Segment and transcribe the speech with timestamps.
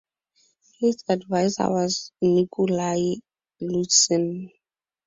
[0.79, 3.17] His advisor was Nikolai
[3.61, 4.49] Luzin.